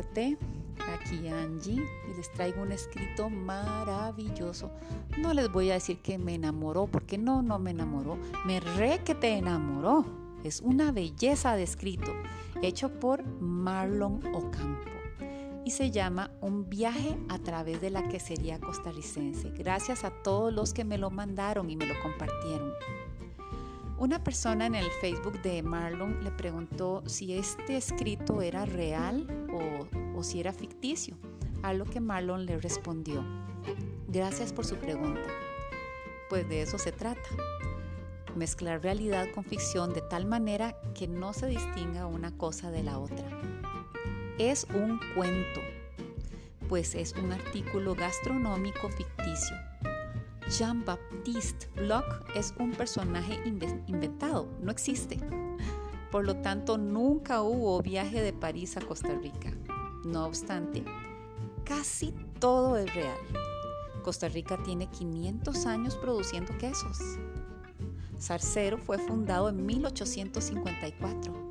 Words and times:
Aquí 0.00 1.28
Angie 1.28 1.82
y 2.10 2.16
les 2.16 2.30
traigo 2.32 2.62
un 2.62 2.72
escrito 2.72 3.30
maravilloso. 3.30 4.70
No 5.18 5.32
les 5.34 5.50
voy 5.50 5.70
a 5.70 5.74
decir 5.74 5.98
que 6.02 6.18
me 6.18 6.34
enamoró, 6.34 6.86
porque 6.86 7.18
no, 7.18 7.42
no 7.42 7.58
me 7.58 7.70
enamoró. 7.70 8.18
Me 8.44 8.60
re 8.60 9.00
que 9.04 9.14
te 9.14 9.36
enamoró. 9.36 10.04
Es 10.42 10.60
una 10.60 10.92
belleza 10.92 11.56
de 11.56 11.62
escrito, 11.62 12.12
hecho 12.62 12.90
por 13.00 13.24
Marlon 13.40 14.20
Ocampo 14.34 14.94
y 15.64 15.70
se 15.70 15.90
llama 15.90 16.30
Un 16.40 16.68
viaje 16.68 17.16
a 17.28 17.38
través 17.38 17.80
de 17.80 17.90
la 17.90 18.06
quesería 18.08 18.60
costarricense. 18.60 19.50
Gracias 19.50 20.04
a 20.04 20.10
todos 20.10 20.52
los 20.52 20.74
que 20.74 20.84
me 20.84 20.98
lo 20.98 21.10
mandaron 21.10 21.70
y 21.70 21.76
me 21.76 21.86
lo 21.86 21.94
compartieron. 22.02 22.72
Una 23.98 24.22
persona 24.22 24.66
en 24.66 24.74
el 24.74 24.90
Facebook 25.00 25.40
de 25.42 25.62
Marlon 25.62 26.22
le 26.22 26.30
preguntó 26.30 27.02
si 27.06 27.34
este 27.34 27.76
escrito 27.76 28.42
era 28.42 28.64
real 28.64 29.26
o, 29.52 30.22
si 30.22 30.40
era 30.40 30.52
ficticio, 30.52 31.16
a 31.62 31.72
lo 31.72 31.84
que 31.84 32.00
Marlon 32.00 32.46
le 32.46 32.58
respondió, 32.58 33.24
gracias 34.08 34.52
por 34.52 34.64
su 34.64 34.76
pregunta. 34.76 35.28
Pues 36.28 36.48
de 36.48 36.62
eso 36.62 36.78
se 36.78 36.92
trata, 36.92 37.28
mezclar 38.34 38.82
realidad 38.82 39.26
con 39.34 39.44
ficción 39.44 39.92
de 39.92 40.00
tal 40.02 40.26
manera 40.26 40.76
que 40.94 41.06
no 41.06 41.32
se 41.32 41.46
distinga 41.46 42.06
una 42.06 42.36
cosa 42.36 42.70
de 42.70 42.82
la 42.82 42.98
otra 42.98 43.28
es 44.38 44.66
un 44.74 44.98
cuento, 45.14 45.60
pues 46.68 46.96
es 46.96 47.12
un 47.12 47.32
artículo 47.32 47.94
gastronómico 47.94 48.88
ficticio. 48.88 49.56
Jean-Baptiste 50.50 51.68
Bloch 51.76 52.04
es 52.34 52.54
un 52.58 52.72
personaje 52.72 53.40
inventado, 53.46 54.48
no 54.60 54.70
existe. 54.70 55.18
Por 56.10 56.24
lo 56.24 56.36
tanto, 56.36 56.78
nunca 56.78 57.42
hubo 57.42 57.80
viaje 57.82 58.22
de 58.22 58.32
París 58.32 58.76
a 58.76 58.80
Costa 58.80 59.14
Rica. 59.14 59.52
No 60.04 60.26
obstante, 60.26 60.84
casi 61.64 62.14
todo 62.38 62.76
es 62.76 62.94
real. 62.94 63.18
Costa 64.02 64.28
Rica 64.28 64.62
tiene 64.62 64.88
500 64.88 65.66
años 65.66 65.96
produciendo 65.96 66.56
quesos. 66.58 66.98
Zarcero 68.20 68.78
fue 68.78 68.98
fundado 68.98 69.48
en 69.48 69.64
1854 69.64 71.44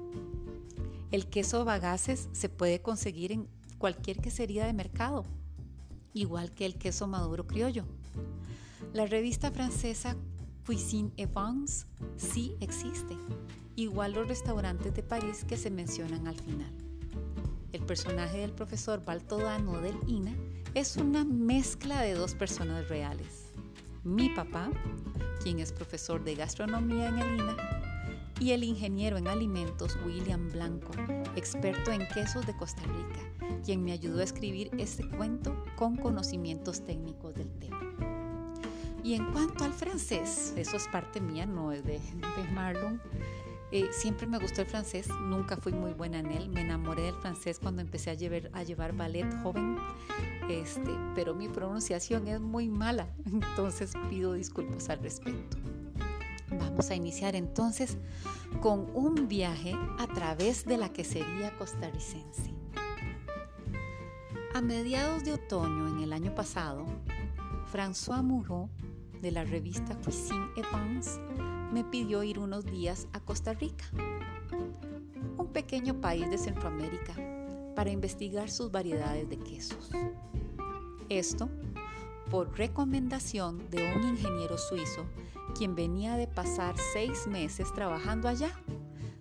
el 1.14 1.28
queso 1.28 1.64
bagaces 1.64 2.28
se 2.32 2.50
puede 2.50 2.82
conseguir 2.82 3.32
en 3.32 3.48
cualquier 3.78 4.18
quesería 4.18 4.66
de 4.66 4.74
mercado, 4.74 5.26
igual 6.12 6.50
que 6.50 6.66
el 6.66 6.76
queso 6.76 7.06
maduro 7.06 7.46
criollo. 7.46 7.86
La 8.92 9.06
revista 9.06 9.52
francesa 9.52 10.16
Cuisine 10.66 11.12
Evans 11.18 11.88
sí 12.18 12.56
existe, 12.60 13.18
igual 13.76 14.14
los 14.14 14.28
restaurantes 14.28 14.94
de 14.94 15.04
París 15.04 15.46
que 15.48 15.58
se 15.58 15.70
mencionan 15.70 16.28
al 16.28 16.40
final. 16.40 16.72
El 17.72 17.86
personaje 17.86 18.40
del 18.40 18.52
profesor 18.52 19.04
Baltodano 19.04 19.82
del 19.82 19.98
INA 20.08 20.36
es 20.74 20.98
una 20.98 21.24
mezcla 21.24 22.02
de 22.02 22.14
dos 22.14 22.36
personas 22.36 22.88
reales. 22.90 23.52
Mi 24.04 24.30
papá, 24.30 24.70
quien 25.42 25.60
es 25.60 25.72
profesor 25.72 26.24
de 26.24 26.36
gastronomía 26.36 27.10
en 27.10 27.20
el 27.20 27.40
INA, 27.40 27.58
y 28.40 28.52
el 28.52 28.64
ingeniero 28.64 29.18
en 29.18 29.28
alimentos 29.28 29.98
William 30.06 30.50
Blanco, 30.52 30.92
experto 31.36 31.92
en 31.92 32.08
quesos 32.10 32.46
de 32.46 32.56
Costa 32.58 32.82
Rica, 32.82 33.62
quien 33.64 33.84
me 33.84 33.94
ayudó 33.94 34.20
a 34.20 34.24
escribir 34.24 34.70
este 34.78 35.08
cuento 35.08 35.64
con 35.78 35.96
conocimientos 35.96 36.84
técnicos 36.84 37.34
del 37.36 37.50
tema. 37.60 38.23
Y 39.04 39.16
en 39.16 39.32
cuanto 39.34 39.66
al 39.66 39.74
francés, 39.74 40.54
eso 40.56 40.78
es 40.78 40.88
parte 40.88 41.20
mía, 41.20 41.46
no 41.46 41.74
es 41.74 41.84
de, 41.84 42.00
Marlon. 42.54 43.02
Eh, 43.72 43.90
siempre 43.92 44.28
me 44.28 44.38
gustó 44.38 44.62
el 44.62 44.68
francés, 44.68 45.10
nunca 45.10 45.58
fui 45.58 45.74
muy 45.74 45.94
buena 45.94 46.20
en 46.20 46.32
él. 46.32 46.48
Me 46.48 46.62
enamoré 46.62 47.04
del 47.04 47.16
francés 47.16 47.60
cuando 47.60 47.82
empecé 47.82 48.12
a 48.12 48.14
llevar, 48.14 48.50
a 48.54 48.64
llevar 48.64 48.94
ballet 48.94 49.28
joven, 49.42 49.78
este, 50.48 50.92
pero 51.16 51.36
mi 51.36 51.50
pronunciación 51.50 52.28
es 52.30 52.40
muy 52.40 52.70
mala, 52.70 53.08
entonces 53.26 53.94
pido 54.10 54.34
disculpas 54.34 54.90
al 54.90 55.00
respecto. 55.00 55.58
Vamos 56.50 56.90
a 56.90 56.96
iniciar 56.96 57.36
entonces 57.36 57.98
con 58.62 58.90
un 58.94 59.28
viaje 59.28 59.76
a 60.00 60.08
través 60.08 60.66
de 60.66 60.78
la 60.78 60.94
quesería 60.94 61.52
costarricense. 61.58 62.54
A 64.54 64.62
mediados 64.62 65.24
de 65.24 65.34
otoño 65.34 65.88
en 65.88 66.04
el 66.04 66.14
año 66.14 66.34
pasado, 66.36 66.86
François 67.72 68.22
Moreau 68.22 68.70
de 69.24 69.32
la 69.32 69.46
revista 69.46 69.98
Cuisine 70.04 70.50
Evans 70.58 71.18
me 71.72 71.86
pidió 71.86 72.24
ir 72.24 72.40
unos 72.40 72.66
días 72.66 73.08
a 73.14 73.22
Costa 73.22 73.54
Rica, 73.54 73.86
un 75.38 75.48
pequeño 75.48 76.02
país 76.02 76.30
de 76.30 76.38
Centroamérica, 76.38 77.16
para 77.74 77.90
investigar 77.90 78.52
sus 78.52 78.70
variedades 78.70 79.30
de 79.30 79.40
quesos. 79.40 79.90
Esto 81.08 81.50
por 82.30 82.56
recomendación 82.58 83.70
de 83.70 83.96
un 83.96 84.10
ingeniero 84.10 84.58
suizo 84.58 85.06
quien 85.58 85.74
venía 85.74 86.18
de 86.18 86.28
pasar 86.28 86.76
seis 86.92 87.26
meses 87.26 87.74
trabajando 87.74 88.28
allá 88.28 88.52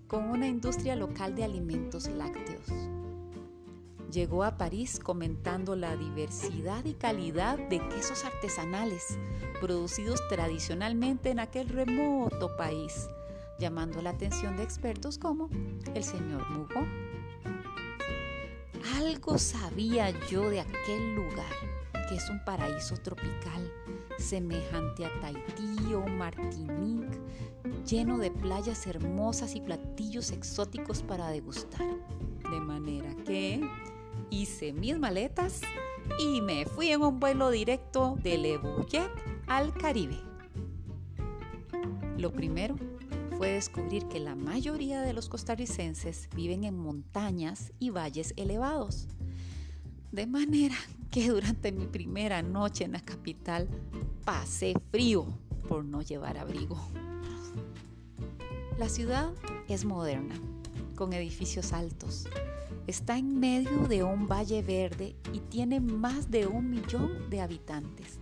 con 0.09 0.25
una 0.25 0.49
industria 0.49 0.97
local 0.97 1.37
de 1.37 1.45
alimentos 1.45 2.09
lácteos. 2.09 2.67
Llegó 4.11 4.43
a 4.43 4.59
París 4.59 4.99
comentando 4.99 5.77
la 5.77 5.97
diversidad 5.97 6.85
y 6.85 6.95
calidad 6.95 7.57
de 7.69 7.79
quesos 7.89 8.25
artesanales 8.25 9.17
producidos 9.63 10.21
tradicionalmente 10.29 11.31
en 11.31 11.39
aquel 11.39 11.69
remoto 11.69 12.57
país, 12.57 13.09
llamando 13.61 14.03
la 14.03 14.11
atención 14.11 14.57
de 14.57 14.65
expertos 14.65 15.19
como 15.19 15.49
el 15.95 16.03
señor 16.03 16.51
Mugo. 16.51 16.85
Algo 18.97 19.39
sabía 19.39 20.11
yo 20.29 20.51
de 20.51 20.63
aquel 20.63 21.15
lugar, 21.15 21.55
que 22.09 22.17
es 22.17 22.29
un 22.29 22.45
paraíso 22.45 22.97
tropical 22.97 23.73
semejante 24.19 25.07
a 25.07 25.21
Tahití 25.21 25.95
o 25.95 26.09
Martinique, 26.09 27.21
lleno 27.87 28.19
de 28.19 28.33
playas 28.33 28.85
hermosas 28.89 29.55
y 29.55 29.61
platillos 29.61 30.33
exóticos 30.33 31.05
para 31.05 31.29
degustar. 31.29 31.87
De 32.51 32.61
manera 32.61 33.15
que 33.25 33.61
hice 34.29 34.73
mis 34.73 34.99
maletas 34.99 35.61
y 36.19 36.41
me 36.41 36.67
fui 36.67 36.89
en 36.89 37.03
un 37.03 37.21
vuelo 37.21 37.51
directo 37.51 38.17
de 38.25 38.39
Le 38.39 38.59
Bourget 38.59 39.32
al 39.53 39.75
Caribe. 39.75 40.19
Lo 42.17 42.33
primero 42.33 42.75
fue 43.37 43.51
descubrir 43.51 44.09
que 44.09 44.19
la 44.19 44.35
mayoría 44.35 45.03
de 45.03 45.13
los 45.13 45.29
costarricenses 45.29 46.31
viven 46.35 46.65
en 46.65 46.79
montañas 46.79 47.71
y 47.79 47.91
valles 47.91 48.33
elevados. 48.39 49.09
De 50.11 50.27
manera 50.27 50.77
que 51.11 51.29
durante 51.29 51.71
mi 51.71 51.87
primera 51.87 52.41
noche 52.41 52.85
en 52.85 52.93
la 52.93 53.03
capital 53.03 53.69
pasé 54.25 54.73
frío 54.91 55.27
por 55.69 55.85
no 55.85 56.01
llevar 56.01 56.39
abrigo. 56.39 56.81
La 58.79 58.89
ciudad 58.89 59.35
es 59.69 59.85
moderna, 59.85 60.35
con 60.97 61.13
edificios 61.13 61.75
altos. 61.75 62.27
Está 62.87 63.19
en 63.19 63.39
medio 63.39 63.87
de 63.87 64.03
un 64.03 64.27
valle 64.29 64.63
verde 64.63 65.15
y 65.35 65.41
tiene 65.41 65.79
más 65.79 66.31
de 66.31 66.47
un 66.47 66.71
millón 66.71 67.29
de 67.29 67.43
habitantes. 67.43 68.22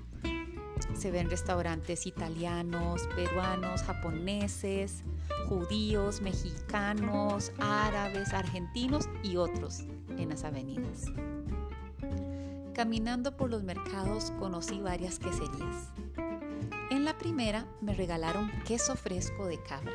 Se 1.00 1.10
ven 1.10 1.30
restaurantes 1.30 2.06
italianos, 2.06 3.08
peruanos, 3.16 3.82
japoneses, 3.84 5.02
judíos, 5.48 6.20
mexicanos, 6.20 7.52
árabes, 7.58 8.34
argentinos 8.34 9.08
y 9.22 9.38
otros 9.38 9.80
en 10.18 10.28
las 10.28 10.44
avenidas. 10.44 11.06
Caminando 12.74 13.34
por 13.34 13.48
los 13.48 13.62
mercados 13.62 14.30
conocí 14.38 14.78
varias 14.80 15.18
queserías. 15.18 15.88
En 16.90 17.06
la 17.06 17.16
primera 17.16 17.64
me 17.80 17.94
regalaron 17.94 18.50
queso 18.66 18.94
fresco 18.94 19.46
de 19.46 19.58
cabra. 19.62 19.94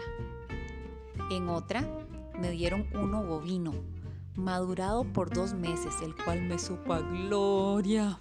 En 1.29 1.49
otra 1.49 1.87
me 2.39 2.49
dieron 2.49 2.87
uno 2.95 3.23
bovino, 3.23 3.73
madurado 4.33 5.03
por 5.03 5.31
dos 5.31 5.53
meses, 5.53 5.93
el 6.01 6.15
cual 6.15 6.41
me 6.41 6.57
supo 6.57 6.93
a 6.93 7.01
gloria. 7.01 8.17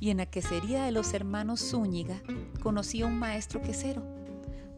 Y 0.00 0.10
en 0.10 0.18
la 0.18 0.26
quesería 0.26 0.84
de 0.84 0.92
los 0.92 1.12
hermanos 1.14 1.60
Zúñiga 1.60 2.22
conocí 2.62 3.02
a 3.02 3.06
un 3.06 3.18
maestro 3.18 3.60
quesero, 3.62 4.02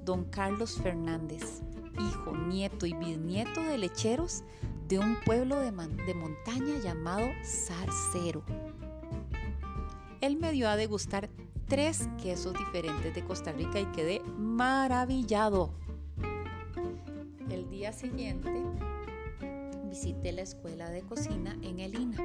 don 0.05 0.25
Carlos 0.25 0.81
Fernández, 0.83 1.63
hijo, 1.99 2.37
nieto 2.37 2.87
y 2.87 2.95
bisnieto 2.95 3.63
de 3.63 3.79
lecheros 3.79 4.45
de 4.89 4.99
un 4.99 5.17
pueblo 5.25 5.57
de, 5.61 5.71
de 5.71 6.15
montaña 6.15 6.79
llamado 6.83 7.27
Zarcero 7.45 8.43
él 10.21 10.37
me 10.37 10.53
dio 10.53 10.69
a 10.69 10.77
degustar 10.77 11.31
tres 11.67 12.09
quesos 12.23 12.53
diferentes 12.53 13.15
de 13.15 13.25
Costa 13.25 13.53
Rica 13.53 13.81
y 13.81 13.87
quedé 13.87 14.21
maravillado. 14.37 15.73
El 17.49 17.71
día 17.71 17.93
siguiente 17.93 18.53
visité 19.85 20.33
la 20.33 20.43
Escuela 20.43 20.91
de 20.91 21.01
Cocina 21.03 21.57
en 21.63 21.81
el 21.81 21.99
INA, 21.99 22.19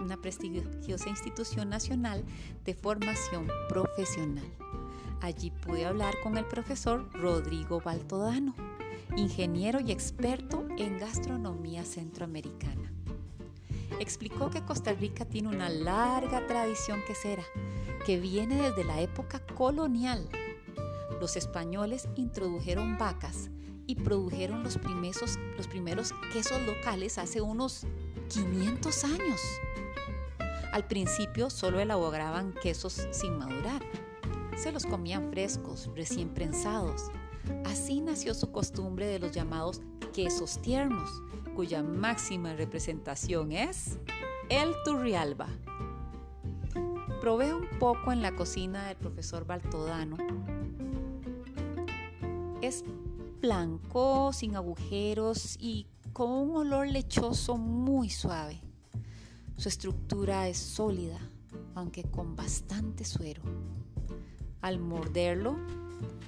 una 0.00 0.16
prestigiosa 0.16 1.08
institución 1.08 1.68
nacional 1.68 2.24
de 2.64 2.74
formación 2.74 3.48
profesional. 3.68 4.46
Allí 5.20 5.50
pude 5.50 5.84
hablar 5.84 6.14
con 6.22 6.38
el 6.38 6.46
profesor 6.46 7.08
Rodrigo 7.12 7.80
Baltodano, 7.80 8.54
ingeniero 9.16 9.80
y 9.80 9.92
experto 9.92 10.66
en 10.78 10.98
gastronomía 10.98 11.84
centroamericana. 11.84 12.92
explicó 13.98 14.48
que 14.48 14.64
Costa 14.64 14.94
Rica 14.94 15.26
tiene 15.26 15.48
una 15.48 15.68
larga 15.68 16.46
tradición 16.46 17.02
quesera 17.06 17.42
que 18.06 18.18
viene 18.18 18.62
desde 18.62 18.84
la 18.84 19.00
época 19.00 19.40
colonial. 19.54 20.26
Los 21.20 21.36
españoles 21.36 22.08
introdujeron 22.16 22.96
vacas 22.96 23.50
y 23.86 23.96
produjeron 23.96 24.62
los 24.62 24.78
primeros, 24.78 25.38
los 25.56 25.66
primeros 25.66 26.14
quesos 26.32 26.62
locales 26.62 27.18
hace 27.18 27.40
unos 27.40 27.86
500 28.28 29.04
años. 29.04 29.40
Al 30.72 30.86
principio 30.86 31.50
solo 31.50 31.80
elaboraban 31.80 32.54
quesos 32.62 33.06
sin 33.10 33.38
madurar. 33.38 33.82
Se 34.56 34.70
los 34.70 34.86
comían 34.86 35.30
frescos, 35.30 35.90
recién 35.96 36.28
prensados. 36.28 37.10
Así 37.64 38.00
nació 38.00 38.34
su 38.34 38.52
costumbre 38.52 39.06
de 39.06 39.18
los 39.18 39.32
llamados 39.32 39.80
quesos 40.12 40.60
tiernos, 40.62 41.10
cuya 41.56 41.82
máxima 41.82 42.54
representación 42.54 43.52
es 43.52 43.98
el 44.48 44.74
turrialba. 44.84 45.48
Probé 47.20 47.52
un 47.52 47.68
poco 47.78 48.12
en 48.12 48.22
la 48.22 48.34
cocina 48.34 48.86
del 48.86 48.96
profesor 48.96 49.46
Baltodano. 49.46 50.16
Es 52.62 52.84
blanco, 53.40 54.32
sin 54.32 54.56
agujeros 54.56 55.56
y 55.58 55.86
con 56.12 56.30
un 56.30 56.56
olor 56.56 56.86
lechoso 56.86 57.56
muy 57.56 58.10
suave. 58.10 58.60
Su 59.60 59.68
estructura 59.68 60.48
es 60.48 60.56
sólida, 60.56 61.18
aunque 61.74 62.02
con 62.02 62.34
bastante 62.34 63.04
suero. 63.04 63.42
Al 64.62 64.78
morderlo, 64.78 65.54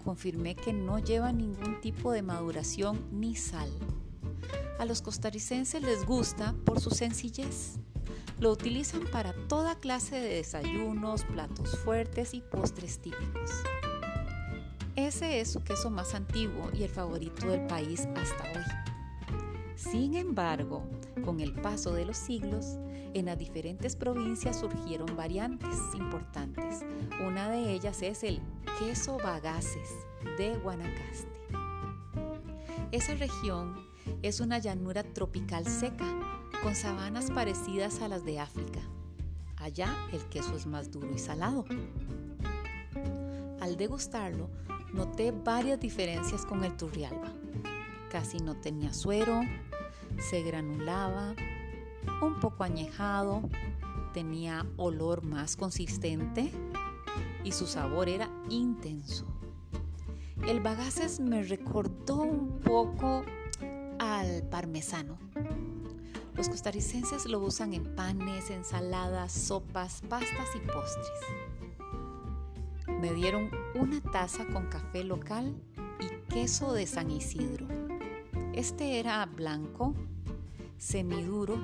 confirmé 0.04 0.54
que 0.54 0.74
no 0.74 0.98
lleva 0.98 1.32
ningún 1.32 1.80
tipo 1.80 2.12
de 2.12 2.20
maduración 2.20 3.08
ni 3.10 3.34
sal. 3.34 3.70
A 4.78 4.84
los 4.84 5.00
costarricenses 5.00 5.80
les 5.80 6.04
gusta 6.04 6.54
por 6.66 6.78
su 6.78 6.90
sencillez. 6.90 7.78
Lo 8.38 8.52
utilizan 8.52 9.04
para 9.10 9.32
toda 9.48 9.78
clase 9.78 10.20
de 10.20 10.34
desayunos, 10.34 11.24
platos 11.24 11.78
fuertes 11.78 12.34
y 12.34 12.42
postres 12.42 12.98
típicos. 12.98 13.50
Ese 14.94 15.40
es 15.40 15.50
su 15.50 15.64
queso 15.64 15.88
más 15.88 16.14
antiguo 16.14 16.68
y 16.74 16.82
el 16.82 16.90
favorito 16.90 17.46
del 17.46 17.66
país 17.66 18.06
hasta 18.14 18.44
hoy. 18.52 18.92
Sin 19.74 20.16
embargo, 20.16 20.84
con 21.24 21.40
el 21.40 21.54
paso 21.54 21.94
de 21.94 22.04
los 22.04 22.18
siglos, 22.18 22.76
en 23.14 23.26
las 23.26 23.38
diferentes 23.38 23.96
provincias 23.96 24.60
surgieron 24.60 25.16
variantes 25.16 25.78
importantes. 25.94 26.84
Una 27.26 27.50
de 27.50 27.72
ellas 27.72 28.02
es 28.02 28.22
el 28.22 28.40
queso 28.78 29.18
bagaces 29.18 29.90
de 30.38 30.56
Guanacaste. 30.56 31.28
Esa 32.90 33.14
región 33.14 33.86
es 34.22 34.40
una 34.40 34.58
llanura 34.58 35.02
tropical 35.02 35.66
seca, 35.66 36.06
con 36.62 36.74
sabanas 36.74 37.30
parecidas 37.30 38.00
a 38.02 38.08
las 38.08 38.24
de 38.24 38.38
África. 38.38 38.80
Allá 39.56 39.94
el 40.12 40.24
queso 40.26 40.56
es 40.56 40.66
más 40.66 40.90
duro 40.90 41.12
y 41.14 41.18
salado. 41.18 41.64
Al 43.60 43.76
degustarlo, 43.76 44.50
noté 44.92 45.32
varias 45.32 45.80
diferencias 45.80 46.44
con 46.44 46.64
el 46.64 46.76
turrialba. 46.76 47.32
Casi 48.10 48.38
no 48.38 48.56
tenía 48.56 48.92
suero, 48.92 49.40
se 50.18 50.42
granulaba, 50.42 51.34
un 52.20 52.40
poco 52.40 52.64
añejado, 52.64 53.42
tenía 54.12 54.66
olor 54.76 55.22
más 55.22 55.56
consistente 55.56 56.50
y 57.44 57.52
su 57.52 57.66
sabor 57.66 58.08
era 58.08 58.28
intenso. 58.48 59.26
El 60.46 60.60
bagaces 60.60 61.20
me 61.20 61.42
recordó 61.42 62.22
un 62.22 62.60
poco 62.60 63.24
al 63.98 64.42
parmesano. 64.48 65.18
Los 66.34 66.48
costarricenses 66.48 67.26
lo 67.26 67.40
usan 67.40 67.74
en 67.74 67.94
panes, 67.94 68.50
ensaladas, 68.50 69.32
sopas, 69.32 70.02
pastas 70.08 70.48
y 70.56 70.58
postres 70.60 71.08
me 73.02 73.12
dieron 73.12 73.50
una 73.74 74.00
taza 74.00 74.46
con 74.46 74.66
café 74.66 75.02
local 75.02 75.60
y 75.98 76.06
queso 76.32 76.72
de 76.72 76.86
San 76.86 77.10
Isidro. 77.10 77.66
Este 78.52 79.00
era 79.00 79.26
blanco, 79.26 79.92
semiduro, 80.78 81.58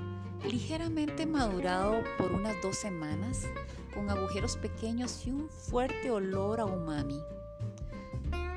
ligeramente 0.45 1.27
madurado 1.27 2.03
por 2.17 2.33
unas 2.33 2.61
dos 2.63 2.77
semanas, 2.77 3.47
con 3.95 4.11
agujeros 4.11 4.57
pequeños 4.57 5.27
y 5.27 5.31
un 5.31 5.49
fuerte 5.49 6.11
olor 6.11 6.61
a 6.61 6.65
umami. 6.65 7.21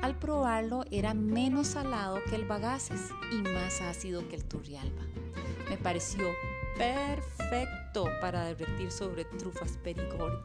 Al 0.02 0.18
probarlo 0.18 0.84
era 0.90 1.14
menos 1.14 1.68
salado 1.68 2.18
que 2.28 2.34
el 2.34 2.44
bagaces 2.44 3.10
y 3.32 3.36
más 3.42 3.80
ácido 3.80 4.28
que 4.28 4.36
el 4.36 4.44
turrialba. 4.44 5.02
Me 5.70 5.76
pareció 5.76 6.28
perfecto 6.76 8.06
para 8.20 8.44
derretir 8.44 8.90
sobre 8.90 9.24
trufas 9.24 9.78
perigord. 9.78 10.44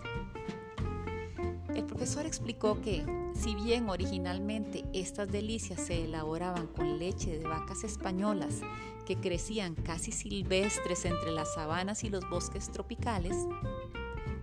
El 1.75 1.85
profesor 1.85 2.25
explicó 2.25 2.81
que, 2.81 3.05
si 3.33 3.55
bien 3.55 3.89
originalmente 3.89 4.83
estas 4.93 5.29
delicias 5.29 5.79
se 5.81 6.05
elaboraban 6.05 6.67
con 6.67 6.97
leche 6.97 7.37
de 7.37 7.47
vacas 7.47 7.83
españolas 7.83 8.61
que 9.05 9.17
crecían 9.17 9.75
casi 9.75 10.11
silvestres 10.11 11.05
entre 11.05 11.31
las 11.31 11.53
sabanas 11.53 12.03
y 12.03 12.09
los 12.09 12.27
bosques 12.29 12.71
tropicales, 12.71 13.35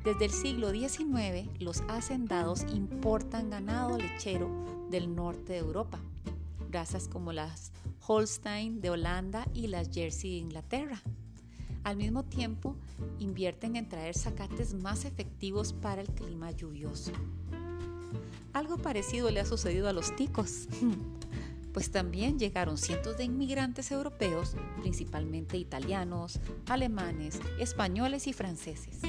desde 0.04 0.26
el 0.26 0.30
siglo 0.30 0.70
XIX 0.70 1.48
los 1.60 1.82
hacendados 1.88 2.64
importan 2.74 3.48
ganado 3.50 3.96
lechero 3.96 4.50
del 4.90 5.14
norte 5.14 5.54
de 5.54 5.58
Europa, 5.58 5.98
razas 6.70 7.08
como 7.08 7.32
las 7.32 7.72
Holstein 8.06 8.82
de 8.82 8.90
Holanda 8.90 9.46
y 9.54 9.68
las 9.68 9.90
Jersey 9.90 10.30
de 10.32 10.36
Inglaterra. 10.36 11.02
Al 11.84 11.98
mismo 11.98 12.24
tiempo, 12.24 12.76
invierten 13.18 13.76
en 13.76 13.86
traer 13.90 14.16
zacates 14.16 14.72
más 14.72 15.04
efectivos 15.04 15.74
para 15.74 16.00
el 16.00 16.08
clima 16.08 16.50
lluvioso. 16.50 17.12
Algo 18.54 18.78
parecido 18.78 19.30
le 19.30 19.40
ha 19.40 19.44
sucedido 19.44 19.86
a 19.88 19.92
los 19.92 20.16
ticos, 20.16 20.66
pues 21.74 21.90
también 21.90 22.38
llegaron 22.38 22.78
cientos 22.78 23.18
de 23.18 23.24
inmigrantes 23.24 23.90
europeos, 23.90 24.56
principalmente 24.80 25.58
italianos, 25.58 26.40
alemanes, 26.68 27.38
españoles 27.58 28.28
y 28.28 28.32
franceses. 28.32 29.00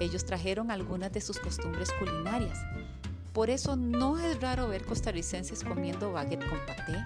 Ellos 0.00 0.24
trajeron 0.24 0.70
algunas 0.70 1.12
de 1.12 1.20
sus 1.20 1.38
costumbres 1.38 1.92
culinarias. 1.98 2.58
Por 3.34 3.50
eso 3.50 3.76
no 3.76 4.18
es 4.18 4.40
raro 4.40 4.68
ver 4.68 4.86
costarricenses 4.86 5.64
comiendo 5.64 6.12
baguette 6.12 6.48
con 6.48 6.58
paté, 6.60 6.96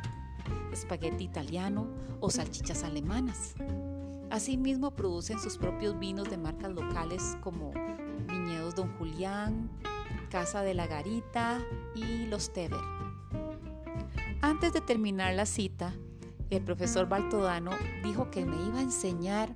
espagueti 0.72 1.24
italiano 1.24 1.88
o 2.20 2.30
salchichas 2.30 2.84
alemanas. 2.84 3.54
Asimismo, 4.32 4.92
producen 4.92 5.38
sus 5.38 5.58
propios 5.58 5.98
vinos 5.98 6.30
de 6.30 6.38
marcas 6.38 6.72
locales 6.72 7.36
como 7.42 7.70
Viñedos 8.28 8.74
Don 8.74 8.90
Julián, 8.96 9.68
Casa 10.30 10.62
de 10.62 10.72
la 10.72 10.86
Garita 10.86 11.60
y 11.94 12.24
Los 12.28 12.50
Teber. 12.50 12.80
Antes 14.40 14.72
de 14.72 14.80
terminar 14.80 15.34
la 15.34 15.44
cita, 15.44 15.92
el 16.48 16.62
profesor 16.62 17.10
Baltodano 17.10 17.72
dijo 18.02 18.30
que 18.30 18.46
me 18.46 18.56
iba 18.68 18.78
a 18.78 18.82
enseñar 18.82 19.54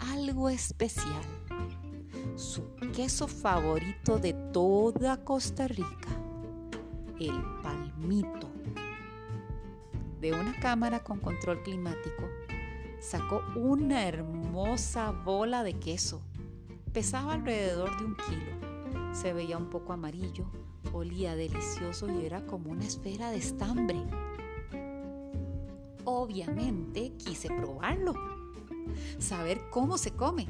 algo 0.00 0.48
especial, 0.48 1.22
su 2.34 2.64
queso 2.96 3.28
favorito 3.28 4.18
de 4.18 4.32
toda 4.52 5.22
Costa 5.22 5.68
Rica, 5.68 6.08
el 7.20 7.44
palmito. 7.62 8.50
De 10.20 10.32
una 10.32 10.58
cámara 10.58 11.04
con 11.04 11.20
control 11.20 11.62
climático, 11.62 12.24
sacó 13.08 13.44
una 13.54 14.08
hermosa 14.08 15.12
bola 15.12 15.62
de 15.62 15.74
queso. 15.74 16.22
Pesaba 16.92 17.34
alrededor 17.34 17.96
de 17.98 18.04
un 18.04 18.16
kilo. 18.16 19.14
Se 19.14 19.32
veía 19.32 19.56
un 19.56 19.70
poco 19.70 19.92
amarillo, 19.92 20.44
olía 20.92 21.36
delicioso 21.36 22.08
y 22.10 22.26
era 22.26 22.44
como 22.46 22.70
una 22.70 22.84
esfera 22.84 23.30
de 23.30 23.36
estambre. 23.36 24.02
Obviamente 26.04 27.12
quise 27.16 27.48
probarlo, 27.48 28.14
saber 29.18 29.60
cómo 29.70 29.98
se 29.98 30.10
come, 30.10 30.48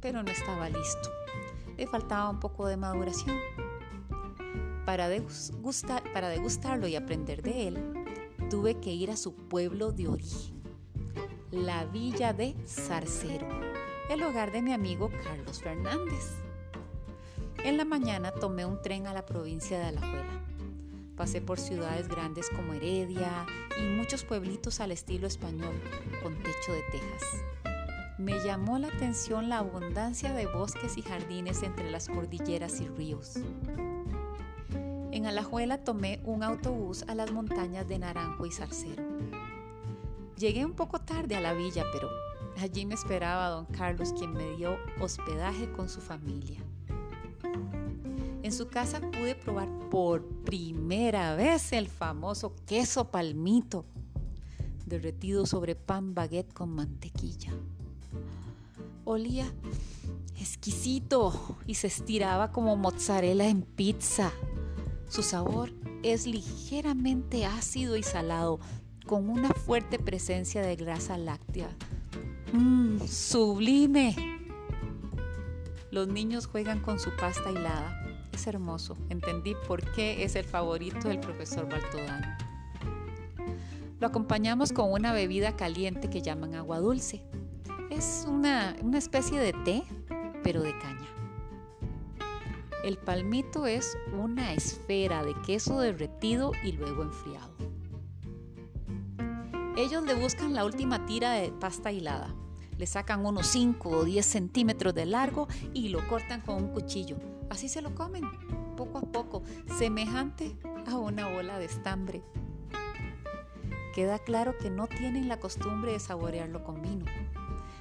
pero 0.00 0.22
no 0.22 0.30
estaba 0.30 0.70
listo. 0.70 1.10
Le 1.76 1.86
faltaba 1.86 2.30
un 2.30 2.40
poco 2.40 2.66
de 2.66 2.78
maduración. 2.78 3.36
Para, 4.86 5.08
para 6.14 6.28
degustarlo 6.30 6.88
y 6.88 6.96
aprender 6.96 7.42
de 7.42 7.68
él, 7.68 7.92
tuve 8.48 8.80
que 8.80 8.92
ir 8.92 9.10
a 9.10 9.16
su 9.16 9.34
pueblo 9.34 9.92
de 9.92 10.08
origen 10.08 10.59
la 11.50 11.84
villa 11.84 12.32
de 12.32 12.54
Zarcero, 12.66 13.48
el 14.08 14.22
hogar 14.22 14.52
de 14.52 14.62
mi 14.62 14.72
amigo 14.72 15.10
Carlos 15.24 15.60
Fernández. 15.60 16.36
En 17.64 17.76
la 17.76 17.84
mañana 17.84 18.32
tomé 18.32 18.64
un 18.64 18.80
tren 18.80 19.06
a 19.06 19.12
la 19.12 19.26
provincia 19.26 19.78
de 19.78 19.86
Alajuela. 19.86 20.44
Pasé 21.16 21.40
por 21.40 21.58
ciudades 21.58 22.08
grandes 22.08 22.48
como 22.50 22.72
Heredia 22.72 23.46
y 23.78 23.82
muchos 23.96 24.24
pueblitos 24.24 24.80
al 24.80 24.92
estilo 24.92 25.26
español, 25.26 25.74
con 26.22 26.36
techo 26.38 26.72
de 26.72 26.82
tejas. 26.90 27.24
Me 28.18 28.38
llamó 28.44 28.78
la 28.78 28.88
atención 28.88 29.48
la 29.48 29.58
abundancia 29.58 30.32
de 30.32 30.46
bosques 30.46 30.96
y 30.96 31.02
jardines 31.02 31.62
entre 31.62 31.90
las 31.90 32.08
cordilleras 32.08 32.80
y 32.80 32.88
ríos. 32.88 33.38
En 35.10 35.26
Alajuela 35.26 35.78
tomé 35.78 36.20
un 36.24 36.42
autobús 36.42 37.04
a 37.08 37.14
las 37.14 37.32
montañas 37.32 37.88
de 37.88 37.98
Naranjo 37.98 38.46
y 38.46 38.52
Zarcero. 38.52 39.02
Llegué 40.40 40.64
un 40.64 40.72
poco 40.72 40.98
tarde 40.98 41.36
a 41.36 41.40
la 41.40 41.52
villa, 41.52 41.84
pero 41.92 42.08
Allí 42.58 42.84
me 42.84 42.94
esperaba 42.94 43.48
don 43.48 43.64
Carlos, 43.66 44.12
quien 44.12 44.34
me 44.34 44.56
dio 44.56 44.76
hospedaje 45.00 45.72
con 45.72 45.88
su 45.88 46.00
familia. 46.00 46.60
En 48.42 48.52
su 48.52 48.68
casa 48.68 49.00
pude 49.00 49.34
probar 49.34 49.68
por 49.90 50.26
primera 50.44 51.34
vez 51.36 51.72
el 51.72 51.88
famoso 51.88 52.54
queso 52.66 53.10
palmito, 53.10 53.86
derretido 54.84 55.46
sobre 55.46 55.74
pan 55.74 56.14
baguette 56.14 56.52
con 56.52 56.70
mantequilla. 56.70 57.52
Olía 59.04 59.50
exquisito 60.38 61.56
y 61.66 61.76
se 61.76 61.86
estiraba 61.86 62.52
como 62.52 62.76
mozzarella 62.76 63.48
en 63.48 63.62
pizza. 63.62 64.32
Su 65.08 65.22
sabor 65.22 65.72
es 66.02 66.26
ligeramente 66.26 67.46
ácido 67.46 67.96
y 67.96 68.02
salado, 68.02 68.60
con 69.10 69.28
una 69.28 69.48
fuerte 69.48 69.98
presencia 69.98 70.62
de 70.62 70.76
grasa 70.76 71.18
láctea. 71.18 71.68
¡Mmm! 72.52 73.00
¡Sublime! 73.08 74.14
Los 75.90 76.06
niños 76.06 76.46
juegan 76.46 76.78
con 76.78 77.00
su 77.00 77.10
pasta 77.16 77.50
hilada. 77.50 78.04
Es 78.32 78.46
hermoso. 78.46 78.96
Entendí 79.08 79.56
por 79.66 79.82
qué 79.94 80.22
es 80.22 80.36
el 80.36 80.44
favorito 80.44 81.08
del 81.08 81.18
profesor 81.18 81.68
Baltodano. 81.68 82.24
Lo 83.98 84.06
acompañamos 84.06 84.72
con 84.72 84.92
una 84.92 85.12
bebida 85.12 85.56
caliente 85.56 86.08
que 86.08 86.22
llaman 86.22 86.54
agua 86.54 86.78
dulce. 86.78 87.20
Es 87.90 88.24
una, 88.28 88.76
una 88.80 88.98
especie 88.98 89.40
de 89.40 89.52
té, 89.64 89.82
pero 90.44 90.62
de 90.62 90.70
caña. 90.78 91.08
El 92.84 92.96
palmito 92.96 93.66
es 93.66 93.98
una 94.16 94.52
esfera 94.52 95.24
de 95.24 95.34
queso 95.44 95.80
derretido 95.80 96.52
y 96.62 96.70
luego 96.70 97.02
enfriado. 97.02 97.50
Ellos 99.76 100.02
le 100.04 100.14
buscan 100.14 100.54
la 100.54 100.64
última 100.64 101.06
tira 101.06 101.32
de 101.32 101.52
pasta 101.52 101.92
hilada. 101.92 102.34
Le 102.76 102.86
sacan 102.86 103.24
unos 103.24 103.46
5 103.48 103.88
o 103.88 104.04
10 104.04 104.24
centímetros 104.24 104.94
de 104.94 105.06
largo 105.06 105.48
y 105.74 105.88
lo 105.88 106.06
cortan 106.08 106.40
con 106.40 106.56
un 106.56 106.68
cuchillo. 106.68 107.16
Así 107.50 107.68
se 107.68 107.82
lo 107.82 107.94
comen, 107.94 108.24
poco 108.76 108.98
a 108.98 109.02
poco, 109.02 109.42
semejante 109.78 110.56
a 110.86 110.96
una 110.96 111.28
bola 111.28 111.58
de 111.58 111.66
estambre. 111.66 112.22
Queda 113.94 114.18
claro 114.18 114.56
que 114.58 114.70
no 114.70 114.86
tienen 114.86 115.28
la 115.28 115.40
costumbre 115.40 115.92
de 115.92 116.00
saborearlo 116.00 116.62
con 116.64 116.80
vino 116.80 117.04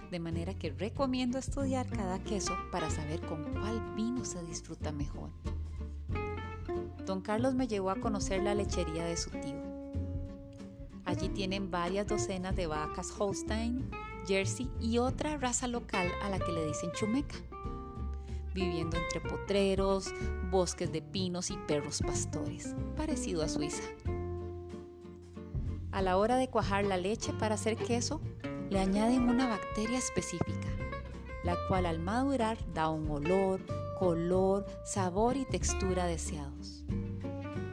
de 0.09 0.19
manera 0.19 0.53
que 0.53 0.71
recomiendo 0.71 1.37
estudiar 1.37 1.87
cada 1.87 2.19
queso 2.19 2.55
para 2.71 2.89
saber 2.89 3.21
con 3.21 3.43
cuál 3.53 3.93
vino 3.95 4.25
se 4.25 4.43
disfruta 4.43 4.91
mejor. 4.91 5.29
Don 7.05 7.21
Carlos 7.21 7.55
me 7.55 7.67
llevó 7.67 7.91
a 7.91 7.99
conocer 7.99 8.43
la 8.43 8.55
lechería 8.55 9.05
de 9.05 9.17
su 9.17 9.29
tío. 9.29 9.68
Allí 11.19 11.27
tienen 11.27 11.69
varias 11.69 12.07
docenas 12.07 12.55
de 12.55 12.65
vacas 12.65 13.13
Holstein, 13.19 13.91
Jersey 14.25 14.69
y 14.79 14.99
otra 14.99 15.35
raza 15.35 15.67
local 15.67 16.09
a 16.23 16.29
la 16.29 16.39
que 16.39 16.53
le 16.53 16.65
dicen 16.65 16.93
chumeca, 16.93 17.35
viviendo 18.53 18.95
entre 18.95 19.19
potreros, 19.19 20.13
bosques 20.49 20.93
de 20.93 21.01
pinos 21.01 21.51
y 21.51 21.57
perros 21.67 22.01
pastores, 22.01 22.73
parecido 22.95 23.43
a 23.43 23.49
Suiza. 23.49 23.83
A 25.91 26.01
la 26.01 26.15
hora 26.15 26.37
de 26.37 26.47
cuajar 26.47 26.85
la 26.85 26.95
leche 26.95 27.33
para 27.33 27.55
hacer 27.55 27.75
queso, 27.75 28.21
le 28.69 28.79
añaden 28.79 29.27
una 29.27 29.49
bacteria 29.49 29.97
específica, 29.97 30.69
la 31.43 31.57
cual 31.67 31.85
al 31.85 31.99
madurar 31.99 32.57
da 32.73 32.87
un 32.87 33.11
olor, 33.11 33.59
color, 33.99 34.65
sabor 34.85 35.35
y 35.35 35.43
textura 35.43 36.05
deseados. 36.05 36.85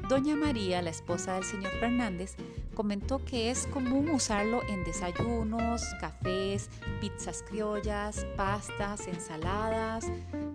Doña 0.08 0.34
María, 0.34 0.82
la 0.82 0.90
esposa 0.90 1.34
del 1.34 1.44
señor 1.44 1.70
Fernández, 1.78 2.36
comentó 2.76 3.24
que 3.24 3.50
es 3.50 3.66
común 3.66 4.10
usarlo 4.10 4.62
en 4.68 4.84
desayunos, 4.84 5.82
cafés, 6.00 6.70
pizzas 7.00 7.42
criollas, 7.42 8.24
pastas, 8.36 9.08
ensaladas, 9.08 10.06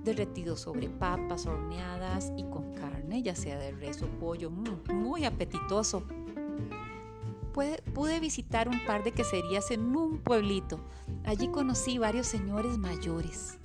derretido 0.05 0.55
sobre 0.55 0.87
papas 0.87 1.45
horneadas 1.45 2.31
y 2.37 2.43
con 2.43 2.73
carne, 2.75 3.23
ya 3.23 3.35
sea 3.35 3.59
de 3.59 3.71
res 3.71 4.01
o 4.01 4.07
pollo, 4.07 4.49
mm, 4.49 4.93
muy 4.93 5.25
apetitoso 5.25 6.03
pude, 7.51 8.19
visitar 8.19 8.69
un 8.69 8.79
par 8.85 9.03
de 9.03 9.11
queserías 9.11 9.71
en 9.71 9.95
un 9.95 10.19
pueblito. 10.19 10.79
Allí 11.25 11.49
conocí 11.49 11.97
varios 11.97 12.27
señores 12.27 12.77
mayores, 12.77 13.59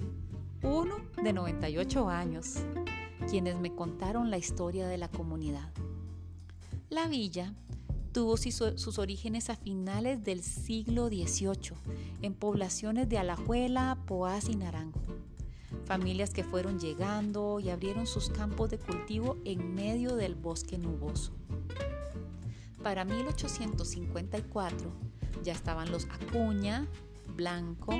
uno 0.62 0.96
de 1.22 1.32
98 1.32 2.08
años, 2.08 2.56
quienes 3.28 3.58
me 3.58 3.74
contaron 3.74 4.30
la 4.30 4.38
historia 4.38 4.88
de 4.88 4.98
la 4.98 5.08
comunidad. 5.08 5.72
La 6.88 7.06
villa 7.08 7.54
tuvo 8.16 8.38
sus 8.38 8.98
orígenes 8.98 9.50
a 9.50 9.56
finales 9.56 10.24
del 10.24 10.42
siglo 10.42 11.08
XVIII 11.08 11.74
en 12.22 12.32
poblaciones 12.32 13.10
de 13.10 13.18
Alajuela, 13.18 13.98
Poás 14.06 14.48
y 14.48 14.56
Naranjo. 14.56 15.02
Familias 15.84 16.30
que 16.30 16.42
fueron 16.42 16.80
llegando 16.80 17.60
y 17.60 17.68
abrieron 17.68 18.06
sus 18.06 18.30
campos 18.30 18.70
de 18.70 18.78
cultivo 18.78 19.36
en 19.44 19.74
medio 19.74 20.16
del 20.16 20.34
bosque 20.34 20.78
nuboso. 20.78 21.32
Para 22.82 23.04
1854 23.04 24.90
ya 25.44 25.52
estaban 25.52 25.92
los 25.92 26.06
Acuña, 26.06 26.88
Blanco, 27.36 27.92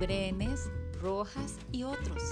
Brenes, 0.00 0.68
Rojas 1.00 1.58
y 1.70 1.84
otros. 1.84 2.24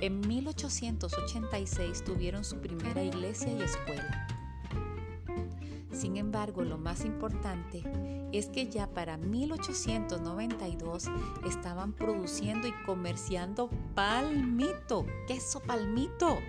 En 0.00 0.26
1886 0.26 2.02
tuvieron 2.04 2.42
su 2.42 2.56
primera 2.56 3.04
iglesia 3.04 3.52
y 3.52 3.60
escuela. 3.60 4.31
Sin 6.02 6.16
embargo, 6.16 6.64
lo 6.64 6.78
más 6.78 7.04
importante 7.04 7.80
es 8.32 8.48
que 8.48 8.68
ya 8.68 8.88
para 8.88 9.18
1892 9.18 11.04
estaban 11.48 11.92
produciendo 11.92 12.66
y 12.66 12.72
comerciando 12.84 13.70
palmito, 13.94 15.06
queso 15.28 15.60
palmito 15.60 16.40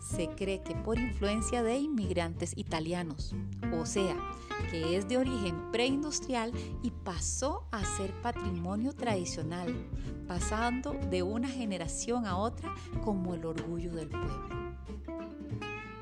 se 0.00 0.28
cree 0.28 0.62
que 0.62 0.74
por 0.74 0.98
influencia 0.98 1.62
de 1.62 1.76
inmigrantes 1.76 2.56
italianos, 2.56 3.34
o 3.78 3.84
sea, 3.84 4.16
que 4.70 4.96
es 4.96 5.06
de 5.06 5.18
origen 5.18 5.70
preindustrial 5.70 6.50
y 6.82 6.92
pasó 6.92 7.68
a 7.72 7.84
ser 7.84 8.10
patrimonio 8.22 8.94
tradicional, 8.94 9.86
pasando 10.26 10.94
de 11.10 11.22
una 11.22 11.48
generación 11.48 12.24
a 12.24 12.38
otra 12.38 12.74
como 13.04 13.34
el 13.34 13.44
orgullo 13.44 13.92
del 13.92 14.08
pueblo. 14.08 14.66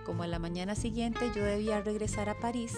Como 0.04 0.22
a 0.22 0.26
la 0.26 0.38
mañana 0.38 0.74
siguiente 0.74 1.30
yo 1.34 1.42
debía 1.42 1.80
regresar 1.80 2.28
a 2.28 2.38
París, 2.38 2.76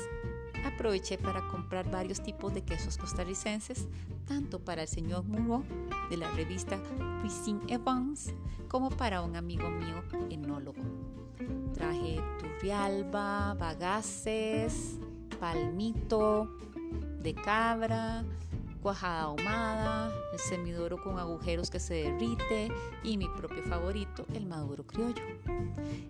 aproveché 0.64 1.18
para 1.18 1.46
comprar 1.48 1.90
varios 1.90 2.22
tipos 2.22 2.54
de 2.54 2.62
quesos 2.62 2.96
costarricenses, 2.98 3.88
tanto 4.26 4.60
para 4.60 4.82
el 4.82 4.88
señor 4.88 5.24
Muro 5.24 5.64
de 6.08 6.16
la 6.16 6.30
revista 6.30 6.78
Cuisine 7.20 7.60
Evans 7.68 8.32
como 8.68 8.90
para 8.90 9.22
un 9.22 9.36
amigo 9.36 9.68
mío 9.68 10.02
enólogo. 10.30 10.82
Traje 11.74 12.20
turrialba, 12.38 13.54
bagaces, 13.54 14.98
palmito 15.40 16.48
de 17.22 17.34
cabra, 17.34 18.24
cuajada 18.86 19.22
ahumada, 19.22 20.14
el 20.32 20.38
semidoro 20.38 21.02
con 21.02 21.18
agujeros 21.18 21.70
que 21.70 21.80
se 21.80 21.94
derrite 21.94 22.68
y 23.02 23.18
mi 23.18 23.26
propio 23.26 23.64
favorito, 23.64 24.24
el 24.32 24.46
maduro 24.46 24.86
criollo. 24.86 25.24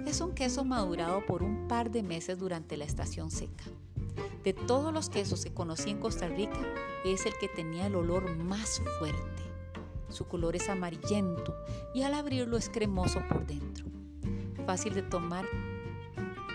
Es 0.04 0.20
un 0.20 0.34
queso 0.34 0.62
madurado 0.62 1.24
por 1.24 1.42
un 1.42 1.68
par 1.68 1.90
de 1.90 2.02
meses 2.02 2.38
durante 2.38 2.76
la 2.76 2.84
estación 2.84 3.30
seca. 3.30 3.64
De 4.44 4.52
todos 4.52 4.92
los 4.92 5.08
quesos 5.08 5.42
que 5.42 5.54
conocí 5.54 5.88
en 5.88 6.00
Costa 6.00 6.28
Rica, 6.28 6.60
es 7.02 7.24
el 7.24 7.32
que 7.40 7.48
tenía 7.48 7.86
el 7.86 7.94
olor 7.94 8.36
más 8.36 8.82
fuerte. 8.98 9.42
Su 10.10 10.28
color 10.28 10.54
es 10.54 10.68
amarillento 10.68 11.56
y 11.94 12.02
al 12.02 12.12
abrirlo 12.12 12.58
es 12.58 12.68
cremoso 12.68 13.22
por 13.26 13.46
dentro. 13.46 13.86
Fácil 14.66 14.92
de 14.92 15.02
tomar 15.02 15.46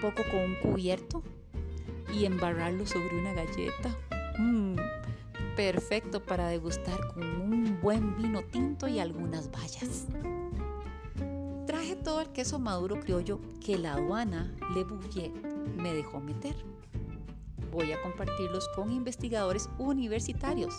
poco 0.03 0.21
con 0.29 0.39
un 0.39 0.55
cubierto 0.61 1.23
y 2.13 2.25
embarrarlo 2.25 2.85
sobre 2.85 3.19
una 3.19 3.33
galleta. 3.33 3.97
Mm, 4.37 4.75
perfecto 5.55 6.23
para 6.23 6.47
degustar 6.47 6.99
con 7.13 7.23
un 7.23 7.79
buen 7.81 8.15
vino 8.15 8.41
tinto 8.43 8.87
y 8.87 8.99
algunas 8.99 9.51
bayas. 9.51 10.07
Traje 11.65 11.95
todo 11.95 12.21
el 12.21 12.29
queso 12.29 12.59
maduro 12.59 12.99
criollo 12.99 13.39
que 13.63 13.77
la 13.77 13.93
aduana 13.93 14.53
Le 14.73 14.83
Bouillet 14.83 15.31
me 15.77 15.93
dejó 15.93 16.19
meter 16.19 16.55
voy 17.71 17.93
a 17.93 18.01
compartirlos 18.01 18.67
con 18.75 18.91
investigadores 18.91 19.69
universitarios, 19.77 20.75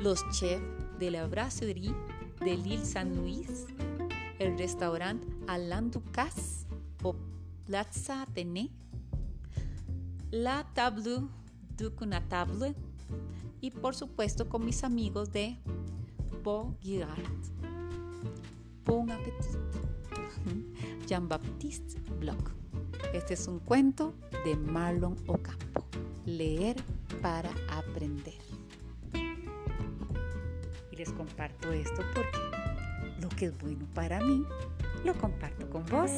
los 0.00 0.24
chefs 0.30 0.62
de 0.98 1.10
la 1.10 1.26
brasserie 1.26 1.92
de 2.40 2.56
l'Île 2.56 2.84
Saint-Louis, 2.84 3.66
el 4.38 4.56
restaurante 4.56 5.26
Alain 5.48 5.90
Ducasse 5.90 6.66
o 7.02 7.16
Plaza 7.66 8.22
Athénée, 8.22 8.70
la 10.30 10.64
Table 10.74 11.28
du 11.76 11.90
Table 12.28 12.74
y 13.60 13.70
por 13.70 13.94
supuesto 13.94 14.48
con 14.48 14.64
mis 14.64 14.84
amigos 14.84 15.32
de 15.32 15.58
Beau 16.44 16.76
Bon 18.84 19.10
appétit. 19.10 19.58
Jean-Baptiste 21.06 22.00
Bloch. 22.18 22.50
Este 23.12 23.34
es 23.34 23.46
un 23.46 23.60
cuento 23.60 24.14
de 24.44 24.56
Marlon 24.56 25.16
Ocampo. 25.26 25.86
Leer 26.24 26.76
para 27.20 27.50
aprender. 27.70 28.40
les 31.02 31.12
comparto 31.12 31.72
esto 31.72 32.02
porque 32.14 32.38
lo 33.20 33.28
que 33.30 33.46
es 33.46 33.58
bueno 33.58 33.86
para 33.92 34.20
mí, 34.20 34.44
lo 35.04 35.14
comparto 35.14 35.68
con 35.68 35.84
vos. 35.86 36.12